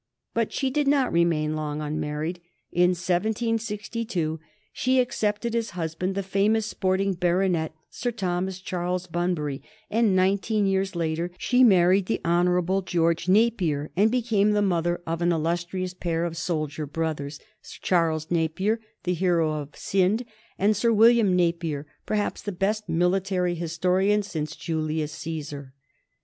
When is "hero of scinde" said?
19.13-20.25